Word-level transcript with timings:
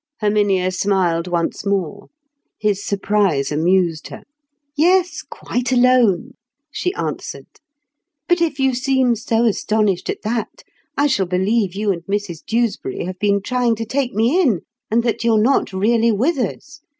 Herminia 0.19 0.71
smiled 0.71 1.27
once 1.27 1.63
more; 1.63 2.07
his 2.57 2.83
surprise 2.83 3.51
amused 3.51 4.07
her. 4.07 4.23
"Yes, 4.75 5.21
quite 5.21 5.71
alone," 5.71 6.31
she 6.71 6.91
answered. 6.95 7.45
"But 8.27 8.41
if 8.41 8.59
you 8.59 8.73
seem 8.73 9.15
so 9.15 9.45
astonished 9.45 10.09
at 10.09 10.23
that, 10.23 10.63
I 10.97 11.05
shall 11.05 11.27
believe 11.27 11.75
you 11.75 11.91
and 11.91 12.03
Mrs 12.05 12.43
Dewsbury 12.43 13.05
have 13.05 13.19
been 13.19 13.43
trying 13.43 13.75
to 13.75 13.85
take 13.85 14.15
me 14.15 14.41
in, 14.41 14.61
and 14.89 15.03
that 15.03 15.23
you're 15.23 15.37
not 15.39 15.71
really 15.71 16.11
with 16.11 16.39
us. 16.39 16.79